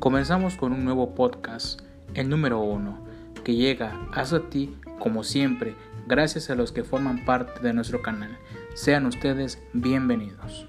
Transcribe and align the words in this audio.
Comenzamos 0.00 0.54
con 0.54 0.72
un 0.72 0.82
nuevo 0.82 1.14
podcast, 1.14 1.82
el 2.14 2.30
número 2.30 2.58
uno, 2.60 3.04
que 3.44 3.54
llega 3.54 4.08
hasta 4.14 4.48
ti 4.48 4.74
como 4.98 5.24
siempre 5.24 5.74
gracias 6.06 6.48
a 6.48 6.54
los 6.54 6.72
que 6.72 6.84
forman 6.84 7.26
parte 7.26 7.60
de 7.60 7.74
nuestro 7.74 8.00
canal. 8.00 8.38
Sean 8.72 9.04
ustedes 9.04 9.62
bienvenidos. 9.74 10.66